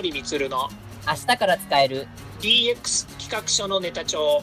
[0.00, 0.70] 森充の
[1.06, 2.08] 明日から使える
[2.40, 4.42] DX 企画書のネタ帳。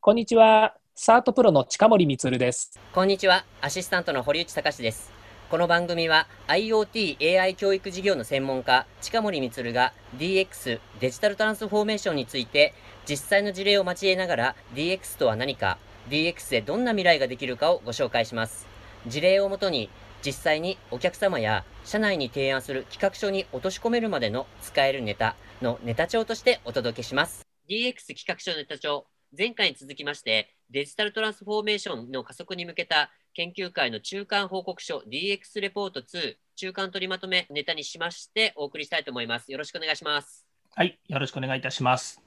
[0.00, 0.76] こんにちは。
[0.94, 2.80] サートプロの近森充です。
[2.94, 3.44] こんにちは。
[3.60, 5.12] アシスタントの堀内隆です。
[5.50, 12.72] この番組は IoT AI 教育事業の専門家近森充が DX デジタルトランスフォーメーションについて
[13.06, 15.76] 実際の事例を交えながら DX とは何か
[16.08, 18.66] DX でどんな未来ができるかをご紹介します。
[19.06, 19.90] 事例をもとに
[20.24, 27.46] 実際にお客様や社内に提案する企画書に落とし込めるまでの使えるネタのネタ帳としてお届けします。
[27.68, 29.06] DX 企画書ネタ帳、
[29.36, 39.50] 前回に続きましてデジタルトランスフォーメーションの加速に向けた研究会の中間報告書 DX レポート2中間取りまとめネタにしましてお送りしたいと思います。
[39.50, 40.44] よろしくお願いします。
[40.74, 42.20] はい、よろしくお願いいたします。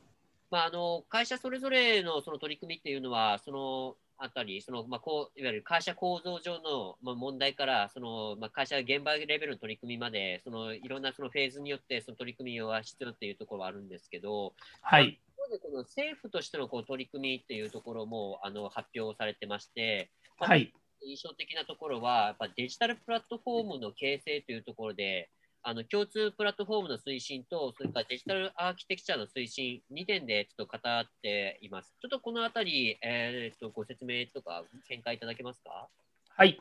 [0.49, 15.19] まあ、あの会社それぞれのその取り組みっていうのは、そのあたり、そのまあ、こういわゆる会社構造上の、まあ、問題から、そのまあ、会社現場レベルの取り組みまで、そのいろんなそのフェーズによってその取り組みは必要っていうところはあるんですけど、はい、
[15.52, 20.73] でこの政府としてのこう取り組みっていうところもあの発表されてまして、まあ、はい、
[21.05, 25.30] 印象的なところは、やっぱデジタルプラットフォームの形成というところで、
[25.64, 31.95] あの共通プラットフォームの推進と、それからデジタルアーキテクチャの推進、2点でちょっと語っています。
[32.02, 35.88] ちょっとこのあたり、えー、とご説明とか見解いただけますか？
[36.30, 36.59] はい。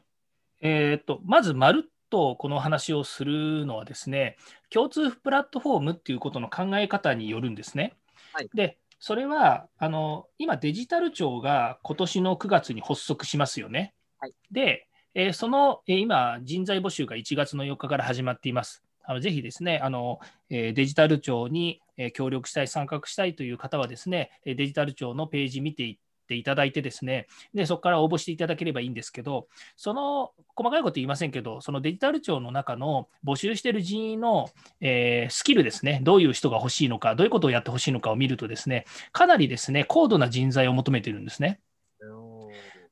[0.60, 4.36] えーと、まず、まるっとこの話をするのはですね、
[4.70, 7.94] 共通プラットフォームっていうことの考え方によるんですね。
[8.32, 13.94] はい、で、それはあの今、デジタル庁が今年の9月に発足しますよね。
[14.20, 18.84] はい、で、えー、その、えー、今、人材募集が1月の4日から始まっています。
[19.04, 21.80] あのぜひですね、あのえデジタル庁に
[22.14, 34.48] 協力したい、参画したいという方はですね、デジタル庁のページ見ていっていただいてですね、でそこから応募していただければいいんですけど、その細かいこと言いませんけど、そのデジタル庁の中の募集している人員の、
[34.80, 41.60] えー、スキルですね、どういう人が欲しいのか、どういうことをやってほしいのかを見るとですね、かなりですね、高度な人材を求めているんですね。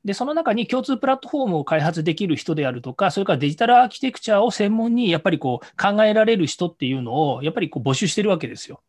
[0.04, 8.82] で、その中に共通プラットフォームを開発できる人であるとか、それからデジタルアーキテクチャを専門にやっぱりこう考えられる人っていうのをやっぱりこう募集してるわけですよ。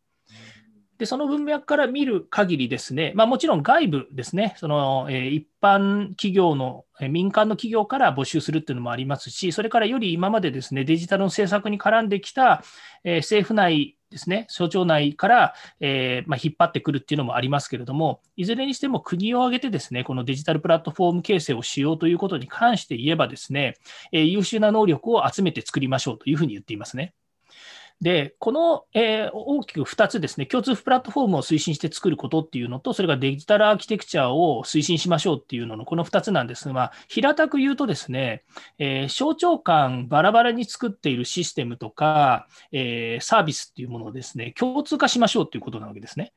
[0.98, 12.62] で、その文脈から見る限りですね、まあ、もちろん外部ですね、その、えー、一般企業の、えー、民間の企業から募集するっていうのもありますし、それからより今までですね、デジタルの政策に絡んできた、
[13.04, 23.74] えー、政府内ですね、省庁内から、え、まあ、引っ張ってくるっていうのもありますけれども、いずれにしても国を挙げてですね、このデジタルプラットフォーム形成をしようということに関して言えばですね、
[24.12, 27.14] え、優秀な能力を集めて作りましょうというふうに言っていますね。
[28.02, 38.42] で、この、えー、大きく2つですね、共通プラットフォームを推進して作ることっていうのと、それからデジタルアーキテクチャを推進しましょうっていうのの、この2つなんですが、平たく言うとですね、
[38.80, 46.32] えー、省庁間バラバラに作っているシステムとか、えー、サービスっていうものをですね、共通化しましょうっていうことなわけですね。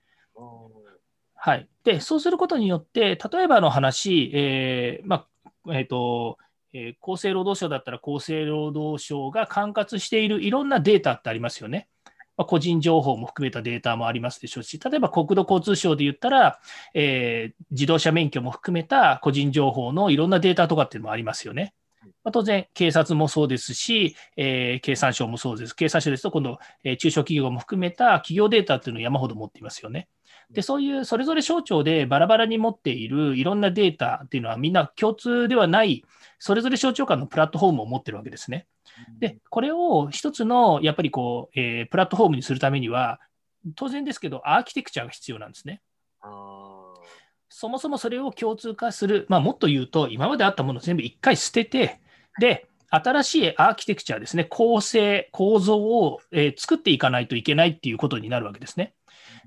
[1.34, 1.68] はい。
[1.84, 5.26] で、そうすることによって、例えばの話、え、ま
[5.66, 6.38] あ、え、ー、と、
[6.78, 11.88] えー、厚生労働省だったら厚生労働省が管轄しているいろんなデータってありますよね。
[12.36, 16.60] まあ、個人情報も含めたデータもありますでしょうし、例えば国土交通省で言ったら、
[16.94, 21.74] えー、自動車免許も含めた個人情報のいろんなデータとかっていうのもありますよね。
[22.26, 25.74] まあ、当然、警察もそうですし、えー、経産省もそうです。
[25.74, 30.10] 経産省ですと、今度、え、中小企業も含めた企業データっていうのを山ほど持っていますよね。
[30.52, 36.04] で、そういうそれぞれ省庁でバラバラに持っているいろんなデータっていうのはみんな共通ではない、
[36.40, 38.68] それぞれ省庁間のプラットフォームを持ってるわけですね。
[39.20, 43.20] で、これを一つのやっぱりこう、えー、プラットフォームにするためには、
[43.76, 45.82] 当然ですけど、アーキテクチャが必要なんですね。
[47.50, 52.00] そもそもそれを共通化する、まあ、もっと言うと、今まであったものを全部一回捨てて、
[52.40, 58.94] で、新しいアーキテクチャですね、構成、構造を、えー、作っていかないといけないっていうことになるわけですね。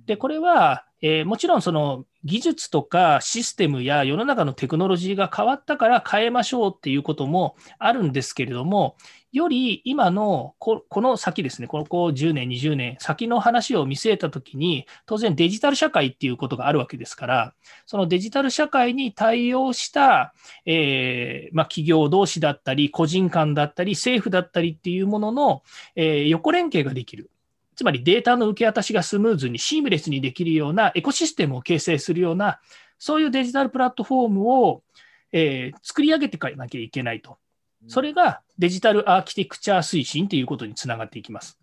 [0.09, 8.97] で、これは、えー、もちろんその技術とかシステムや世の中のテクノロジーが変わったから変えましょうっていうこともあるんですけれども、
[9.31, 17.55] より今のこの先ですね、この10年、20年先の話を見据えたときに、当然デジタル社会っていうことがあるわけですから、
[17.85, 20.33] そのデジタル社会に対応した、
[20.65, 25.63] えー、まあ、企業同士だったり、個人間だったり、政府だったりっていうものの、
[25.97, 27.31] えー、横連携ができる。
[27.79, 32.59] つまりデータの受け渡しがスムーズにシームレスにできるようなエコシステムを形成するような、
[32.99, 34.83] そういうデジタルプラットフォームを、
[35.31, 37.39] えー、作り上げていかなきゃいけないと。
[37.87, 41.57] それがデジタルアーキテクチャ推進ということにつながっていきます。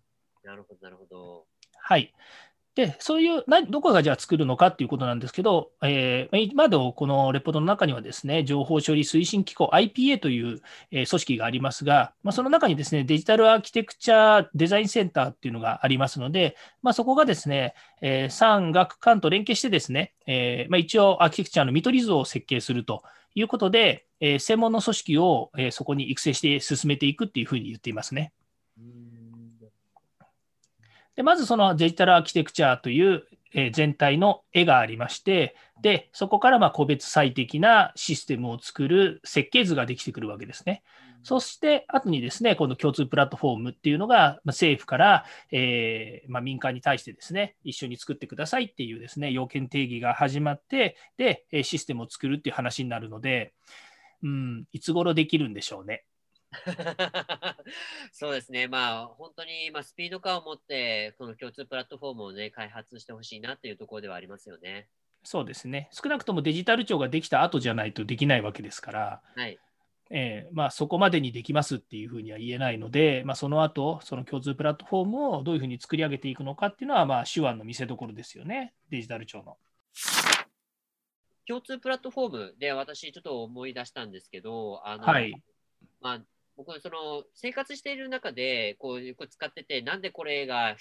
[0.45, 1.47] なるほど、なるほど。
[1.77, 2.13] はい。
[2.75, 10.61] で、そういう、どこがじゃあ作るのかっていうことなんですけど、えー、今のこのレポートの中にはですね、情報処理推進機構 IPA という、
[10.91, 23.03] え、組織がありますが、まあ、その中にですね、デジタルアーキテクチャデザインセンターっていうのがありますので、まあ、そこがですね、えー、産学官と連携してですね、えーまあ、一応アーキテクチャの見取り図を設計すると
[23.35, 28.33] いうことで、え、専門の組織を、え、そこに育成して進めていくっていうふうに言っていますね。
[31.15, 33.23] でまずそのデジタルアーキテクチャという
[33.71, 40.83] 全体の絵がありまして、でそこからま個別最適なシステムを作る設計図ができてくるわけですね。
[41.25, 53.53] そして後にですね、この共通プラットフォームっていうのが政府から、えー、まあ、民間に対してですね、一緒に作ってくださいっていうですね、要件定義が始まって、で、システムを作るっていう話になるので、
[54.21, 56.03] うん、いつ頃できるんでしょうね。
[58.11, 64.87] そうですね、まあ、本当に、まあ、スピード感を持って、この共通プラットフォームを、ね、開発してほしいなっていうところではありますよね。
[65.23, 69.59] そうですね、少なくともデジタル庁ができた後じゃないとできないわけですから、はい。
[70.11, 79.57] えーまあ、そこまでにできますっていうふうには言えないので、まあ、その後その共通プラットフォームをどういうふうに作り上げていくのかっていうのは、まあ、手腕の見せ所ですよね、デジタル庁の。
[81.47, 85.33] 共通プラットフォームで私、ちょっと思い出したんですけど、あの、はい、
[86.01, 86.21] まあ、
[86.57, 90.75] 僕その生活している中でこう使っててなんでこれが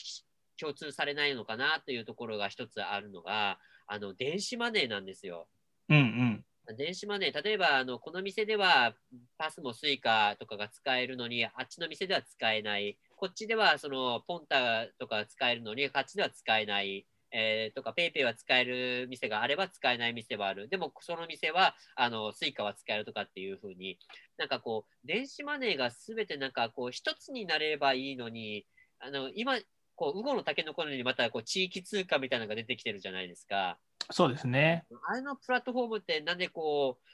[0.58, 5.46] 共通されないのかなというところが一つあるのがあの電子マネーなんですよ。
[5.88, 7.42] うんうん、電子マネー。
[7.42, 8.94] 例えばあのこの店では
[9.36, 12.96] パスもスイカとかが使えるのにあっちの店では使えない。
[13.16, 17.06] こっちではそのポンタとか使えるのにあっちでは使えない
[17.36, 20.68] えー、とか PayPay は使える店があれば使えない店はある。
[20.68, 23.98] でもその店はあの Suica は使えるとかっていうふうに、
[24.38, 28.66] なんかこう、電子マネーがすべてなんかこう一つになればいいのに、
[29.00, 29.58] あの今、
[29.96, 33.78] こう、ウゴの竹の子にまたこう地域通貨みたいなのが出てきてるじゃないですか。
[34.12, 34.86] そうですね。
[35.08, 37.04] あれのプラットフォームってなんでこう、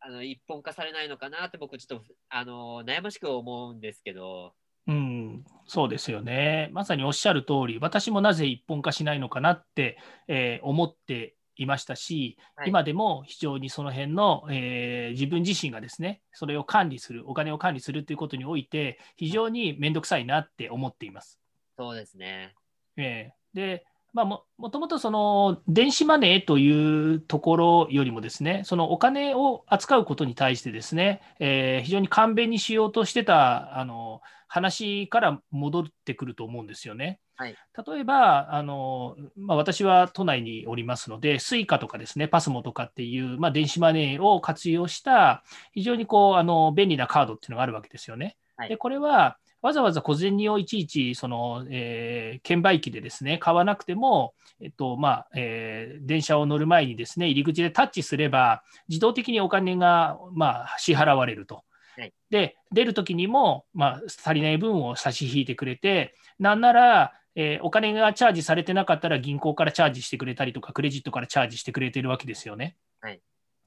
[0.00, 4.52] あの一本化されないのかなって僕ちょっとあの悩ましく思うんですけど。
[4.86, 6.68] うん、そうですよね。
[6.72, 9.98] まさにおっしゃる通り、私もなぜ一本化しないのかなって、
[10.28, 21.40] えー、思っていましたし、はい、今でも非常にその辺の、えー、自分自身がですね、それを管理する、お金を管理するということにおいて、非常に面倒くさいなって思っています。
[21.78, 22.54] そうですね。
[22.96, 37.18] えー、で、まあ、ももともとその電子マネーというところよりもですね、そのお金を扱うことに対してですね、えー、非常に簡便にしようとしてたあの話から戻ってくると思うんですよね。
[37.34, 37.56] はい、
[37.88, 48.36] 例えばあの、まあ、私は都内におりますので、Suica とかですね、PASMO とかっていう、まあ、電子マネーを活用した非常にこうあの便利なカードっていうのがあるわけですよね。
[48.56, 61.62] はい、でこれはわざわざ小銭をいちいちその、えー、券売機でですね買わなくても、えっとまあえー、電車を乗る前にですね入り口でタッチすれば自動的にお金が、まあ、支払われると。
[61.96, 72.76] はい、で出るときにも、まあ、足りない分を差し引いてくれてなんなら、えー、お金がチャージされてなかったら銀行からチャージしてくれたりとかクレジットからチャージしてくれてるわけですよね。
[73.00, 73.20] はい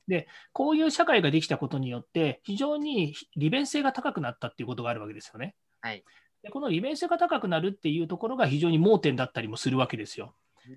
[0.08, 5.54] で、こういう社会ができたことによって、非常に利便性が高くなったっていうことがあるわけですよね。
[5.82, 6.04] はい、
[6.44, 10.36] でこの利便性が高くなるっていうところが非常に盲点だったりもするわけですよ。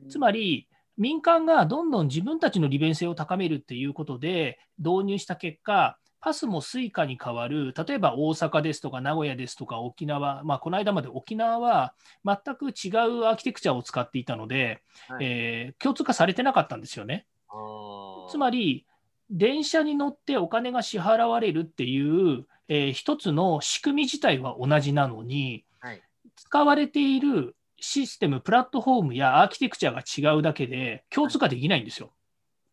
[0.08, 17.26] つまり、民間がどんどん自分たちの利便性を高めるっていうことで導入した結果、パスも Suica に変わる、例えば大阪ですとか名古屋ですとか沖縄、まあ、この間まで沖縄は全く違うアーキテクチャを使っていたので、はい、えー、共通化されてなかったんですよね。
[18.30, 18.86] つまり、
[19.30, 26.00] 電車に乗ってお金が支払われるっていうえー、一つの仕組み自体は同じなのに、はい、
[26.36, 32.12] 使われているシステム、プラットフォームやアーキテクチャが違うだけで共通化できないんですよ。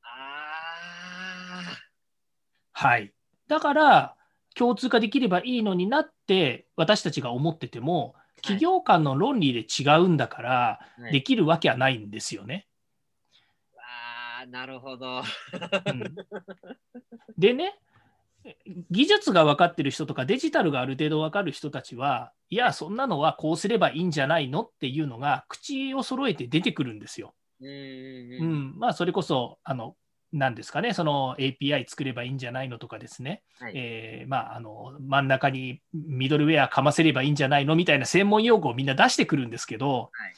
[0.01, 3.13] はい、はい。
[3.47, 4.15] だから、
[4.55, 10.79] 共通化できればいいのになって私たちが思ってても、企業間の論理で違うんだから、
[11.11, 12.67] できるわけはないんですよね。
[14.49, 16.15] なるほど、うん、
[17.37, 17.77] でね、
[18.91, 27.33] 技術が分かってる人とかデジタルがある程度分かる人たちはいやそんなのはこうすればいいんじゃないのっていうのが口を揃えて出てくるんですよ。
[27.61, 27.71] うん、う
[28.45, 29.95] ん、まあそれこそあの
[30.33, 40.33] なんですかね、その API 作ればいいんじゃないのとかですね、はい、えー、まあ、あの真ん中にミドルウェアかませればいいんじゃないのみたいな専門用語をみんな出してくるんですけど、はい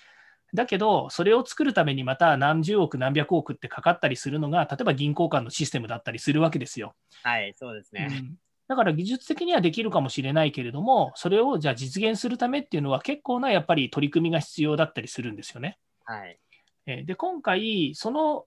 [0.53, 6.96] だけど、それを作るためにまた何十億、何百億ってかかったりするのが、例えば銀行間のシステムだったりするわけですよ。
[7.24, 8.08] はい、そうですね。
[8.10, 8.36] うん、
[8.68, 15.77] だから技術的にはできるかもしれないけれども、それをじゃあ実現するためっていうのは結構なやっぱり取り組みが必要だったりするんですよね。
[16.06, 16.39] はい。
[16.86, 18.46] えーで今回、その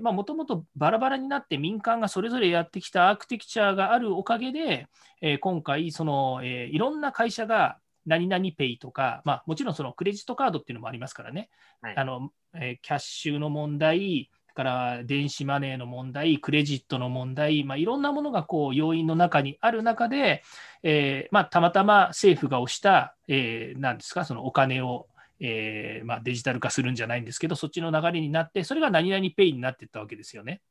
[0.00, 4.86] もともとバラバラになって民間がそれぞれやってきたアークテクチャがあるおかげで、
[5.20, 11.50] えー今回その、えーいろんな会社が何々ペイとか、まあ、もちろんそのクレジットカードっていうのもありますからね、
[11.82, 11.96] はい。
[11.96, 20.42] あのえーキャッシュの問題、から電子マネーの問題、クレジットの問題、まあ、いろんなものがこう要因の中にある中で、
[20.82, 25.06] えーまあ、たまたま政府が推した、えーなんですか、そのお金を、
[25.38, 30.62] えーまあ、デジタル化するんじゃないんですけど、そっちの流れになって、それが何々ペイになっていったわけですよね。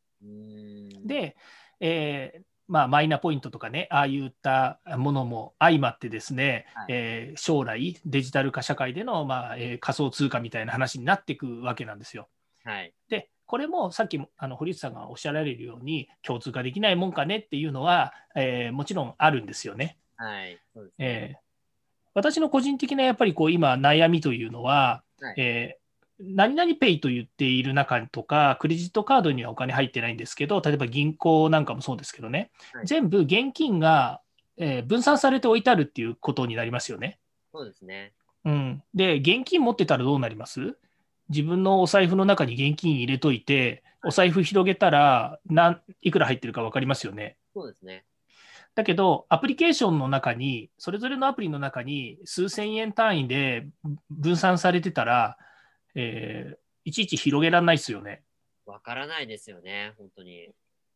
[1.06, 1.38] で、
[1.80, 12.28] えーまあ、マイナポイントとかね、ああいったものも相まってですね、はいえー将来、デジタル化社会での、まあえー仮想通貨みたいな話になっていくわけなんですよ。
[12.64, 12.94] はい。
[13.10, 19.98] で、これもさっきもあの堀内さんがおっしゃられるように、共通化できないもんかねっていうのは、えーもちろんあるんですよね。
[20.18, 20.58] はい。
[20.74, 21.40] そうですえね。
[21.42, 21.46] ー
[22.16, 25.85] 私の個人的なやっぱりこう今、悩みというのは、はいえー
[26.20, 34.22] 何々ペイと言っている中とか、クレジットカードにはお金入ってないんですけど、例えば銀行なんかもそうですけどね、はい全部現金が、
[34.58, 37.20] えー分散されて置いてあるっていうことになりますよね。
[37.52, 38.14] そうですね。
[38.46, 40.78] うん、で、現金持ってたらどうなります？
[41.30, 47.38] 自分のお財布の中に現金入れといて、お財布広げたらなんいくら入ってるか分かりますよね。
[47.54, 48.06] そうですね。
[48.76, 53.68] だけど、アプリケーションの中に、それぞれのアプリの中に数千円単位で
[54.12, 55.38] 分散されてたら、
[55.96, 58.22] えーいちいち広げられないですよね。
[58.68, 59.94] わからないですよね。
[59.98, 60.50] 本当に。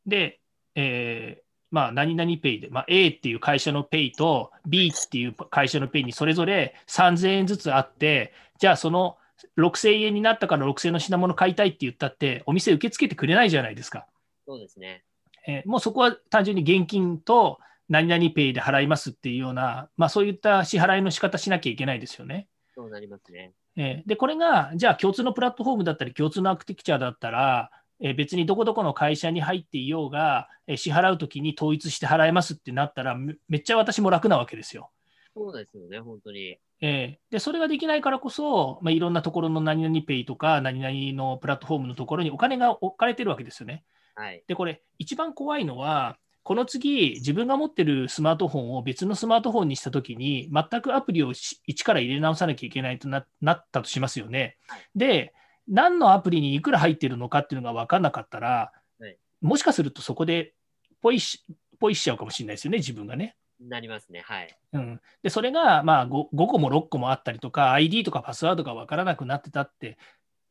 [0.06, 0.40] で、
[0.76, 9.18] えーまあ、何々ペイで、まあ、A っていう会社のペイと B っていう会社のペイにそれぞれ3000円ずつあって、じゃあその
[9.58, 14.08] 6000円になったから6000円の品物買いたいって言ったって、お店受け付けてくれないじゃないですか。
[14.48, 15.04] そうですね。
[15.48, 22.48] えーもうそこは単純に現金と何々ペイで払いますっていうような、まあ、そういった支払いの仕方しなきゃいけないですよね。
[22.80, 23.52] そうなりますね。
[23.76, 34.92] えーで、これが、じゃあ共通のプラットフォームだったり、共通のアークテクチャだったら、えー別にどこどこの会社に入っていようが、えー支払うときに統一して払えますってなったら、めめっちゃ私も楽なわけですよ。
[35.36, 36.00] そうですよね。
[36.00, 36.58] 本当に。
[36.80, 43.84] えーで、それができないからこそ、まあ、いろんなところの何々ペイとか、何々のプラットフォームのところにお金が置かれてるわけですよね。
[44.16, 44.42] はい。
[44.48, 54.82] で、これ、一番怖いのは、この次、自分が持ってるスマートフォンを別のスマートフォンにしたときに、全くアプリをし一から入れ直さなきゃいけないとななったとしますよねはい。
[54.96, 55.34] で、
[55.68, 60.54] 何のアプリにいくら入ってるのかっていうのが分かんなかったら、はいもしかするとそこで
[61.02, 61.46] ポイし
[61.80, 63.38] ポイしちゃうかもしれないですよね、自分がね。
[63.62, 64.22] なりますね。
[64.26, 64.58] はい。
[64.74, 69.98] うん、でそれがまあ 5, 5個も6個もあったりとか、ID とかパスワードが分からなくなってたって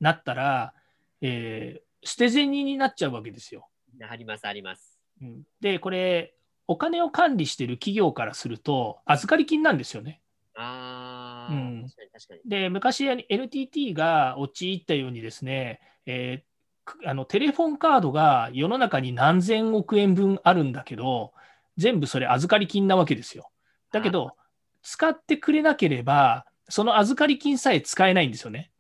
[0.01, 0.73] なったら、
[1.21, 3.69] えー捨て銭になっちゃうわけですよ。
[4.09, 4.98] あります、あります。
[5.23, 6.35] うんで、これ、
[6.67, 10.21] お金を管理している企業からすると、預かり金なんですよね。
[10.55, 12.41] ああ、うん確かに確かに。
[12.45, 16.49] で、昔、NTT が陥ったようにですね、えー
[16.89, 21.33] くあのテレフォンカードが世の中に何千億円分あるんだけど、
[21.77, 23.51] 全部それ預かり金なわけですよ。
[23.93, 24.33] だけど、
[24.83, 28.71] 使ってくれなければ、その預かり金さえ使えないんですよね。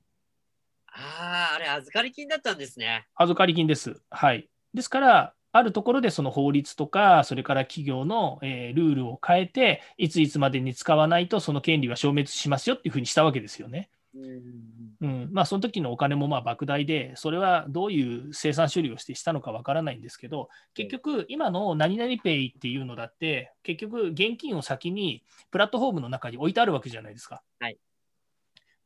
[0.86, 3.06] ああ、あれ、預かり金だったんですね。
[3.14, 4.00] 預かり金です。
[4.10, 4.48] はい。
[4.74, 13.88] ですから、あるところでその法律とか、それから企業の、えールールを変えて、いついつまでに使わないと、その権利は消滅しますよっていうふうにしたわけですよね。
[14.14, 14.78] うん。
[15.00, 27.42] うん、まあ、その時のお金もまあ莫大で、それはどういう生産処理をしてしたのかわからないんですけど、結局、今の何々ペイっていうのだって、結局、現金を先にプラットフォームの中に置いてあるわけじゃないですか。
[27.60, 27.78] はい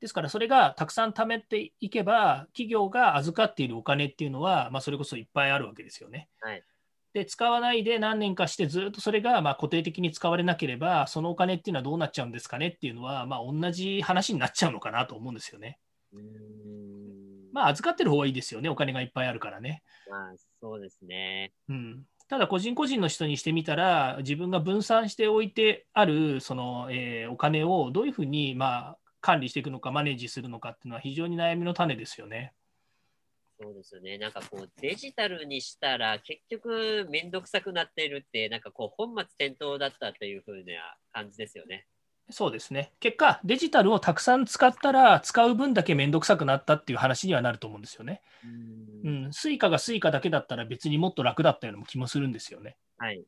[0.03, 6.29] ですから、それがたくさん貯めていけば、企業が預かっているお金っていうのは、まあ、それこそいっぱいあるわけですよね。
[6.41, 6.63] はい
[7.15, 15.79] で、使わないで何年かして、ずっとそれがまあ固定的に使われなければ、そのお金っていうのはどうなっちゃうんですかねっていうのは、まあ、同じ話になっちゃうのかなと思うんですよね。
[16.15, 16.23] うん。
[17.53, 19.83] まあ、預かってる方がいいですよね、お金がいっぱいあるからね。
[20.11, 21.53] まあ、そうですね。
[21.69, 32.53] うん、ただ、個人個人の人にしてみたら、自分が分散しておいてあるその、えーお金をどういうふうに、まあ、管理していくのか、マネージするのかっていうのは非常に悩みの種ですよね。
[33.61, 34.19] そうですよね。
[34.19, 41.87] なんかこう、デジタルにしたら、結局、めんどくさくなっているって、なんかこう、本末転倒だったっていう風な感じですよね。
[42.31, 42.93] そうですね。
[42.99, 48.23] 結果、デジタルをたくさん使ったら、使う分だけめんどくさくなったっていう話にはなると思うんですよね。
[48.45, 49.09] う。
[49.09, 52.77] うんん、スイカがスイカだけだったら別にもっと楽だったような気もするんですよね。
[52.99, 53.25] はい。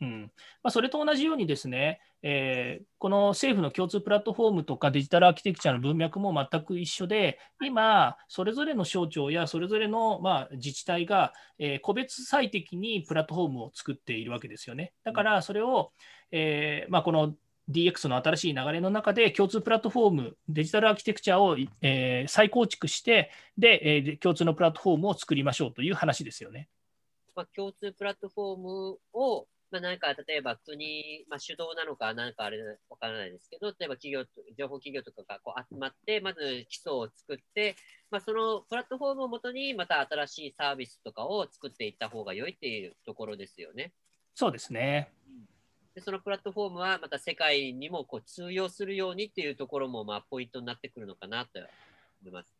[0.00, 14.92] うんまあ、それと同じようにですね、えーこの政府の共通プラットフォームとかデジタルアーキテクチャの文脈も全く一緒で、今、それぞれの省庁やそれぞれの、まあ、自治体が、えー個別最適にプラットフォームを作っているわけですよね。
[15.04, 15.92] だから、それを、
[16.30, 17.34] えーまあ、この
[17.70, 26.68] DX の新しい流れの中で共通プラットフォーム、デジタルアーキテクチャを、えー、再構築して、で、えー、共通のプラットフォームを作りましょうという話ですよね。
[27.36, 32.58] まあ、共通プラットフォームを、まあ、なんか例えば国、まあ、主導なのか、なんかあれ
[32.88, 34.24] わからないですけど、例えば企業、
[34.58, 37.76] 情報企業とかがこう集まって、まず基礎を作って、
[38.10, 43.92] まあ、そのプラットフォームをもとに、また新しいサービスとかを作っていった方が良いっていうところですよね。
[44.34, 45.12] そうですね。
[45.94, 51.58] でそのプラットフォームはまた世界にもこう通用するようにっていうところもまあポイントになってくるのかなと
[52.22, 52.59] 思います。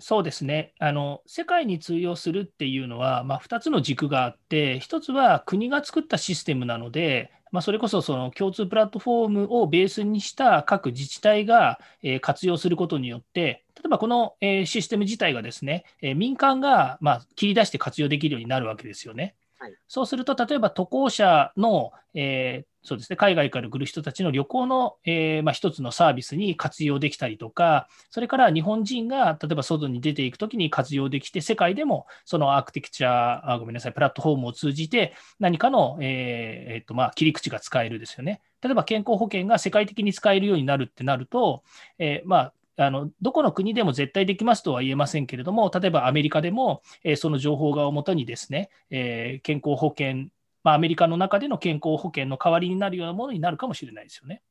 [0.00, 11.78] そうですねあの世界に通用するっていうのは、まあ、2つの軸があって、1つは国が作ったシステムなので、まあ、それこそその共通プラットフォームをベースにした各自治体が
[12.20, 19.34] 活用することによって、例えばこのシステム自体がですね、民間がま切り出して活用できるようになるわけですよね。
[19.58, 38.40] はい、そうすると、例えば渡航者の、えー、そうですね、海外から来る人たちの旅行の、えー、まあ、一つのサービスに活用できたりとか、それから日本人が例えば外に出ていくときに活用できて、世界でもそのアークテクチャ、あごめんなさい、プラットフォームを通じて何かの、えーえーとまあ、切り口が使えるですよね。
[38.62, 41.62] 例えば健康保険が世界的に使えるようになるってなると、
[41.98, 50.28] えー、まあ、あのどこの国でも絶対できますとは言えませんけれども、例えばアメリカでも、えー、その情報がをもとにですね、えー、健康保険、
[50.62, 54.42] まあ、アメリカの中での健康保険の代わりになるようなものになるかもしれないですよね。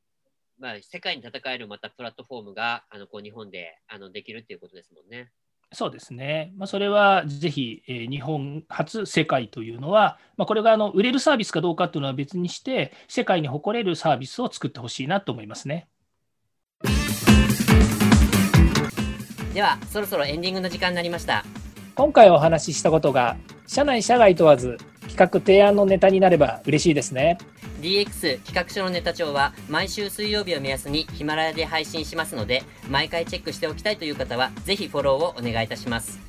[0.57, 5.31] まあ、世界に戦えるまたプラットフォームがあのこう日本であのできるっていうことですもんね。
[5.71, 15.87] そうですね、まあ、それはぜひ、えー、日本初世界というのは、まあ、これがあの売れるサービスかどうかというのは別にして、世界に誇れるサービスを作ってほしいなと思いますね。
[19.53, 21.43] ではそろそろエンディングの時間になりました
[21.95, 23.35] 今回お話ししたことが
[23.67, 24.77] 社内社外問わず
[25.19, 27.37] 企画提案のネタになれば嬉しいですね。
[27.81, 36.19] DX 企画書のネタ帳は毎週水曜日を目安にヒマラヤで配信しますので毎回チェックしておきたいという方はぜひフォローをお願いいたします。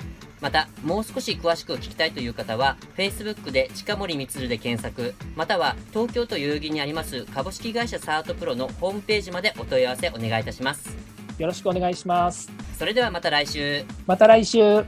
[0.41, 10.97] またもう少し詳しく聞きたいという方は Facebook で近森光で検索または東京都代々木にあります株式会社サートプロのホームページまでお問い合わせお願いいたします。
[11.39, 12.51] よろしくお願いします。
[12.79, 13.85] それではまた来週。
[14.07, 14.85] また来週